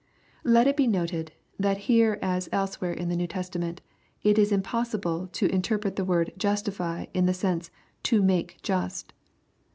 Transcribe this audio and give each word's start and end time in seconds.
Let 0.43 0.65
it 0.65 0.75
be 0.77 0.87
noted, 0.87 1.31
that 1.59 1.77
here 1.85 2.17
as 2.23 2.49
elsewhere 2.51 2.91
in 2.91 3.09
the 3.09 3.15
New 3.15 3.27
Testament, 3.27 3.81
it 4.23 4.39
is 4.39 4.51
impossible 4.51 5.27
to 5.33 5.45
interpret 5.45 5.95
the 5.95 6.03
word 6.03 6.31
"^iuatify" 6.39 7.09
in 7.13 7.27
the 7.27 7.35
sense 7.35 7.67
of 7.67 7.73
''* 8.01 8.03
tc 8.03 8.23
make 8.23 8.57
just." 8.63 9.13